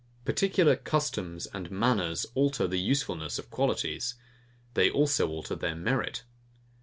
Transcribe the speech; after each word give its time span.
Particular 0.25 0.75
customs 0.77 1.45
and 1.53 1.69
manners 1.69 2.25
alter 2.33 2.67
the 2.67 2.79
usefulness 2.79 3.37
of 3.37 3.51
qualities: 3.51 4.15
they 4.73 4.89
also 4.89 5.29
alter 5.29 5.53
their 5.55 5.75
merit. 5.75 6.23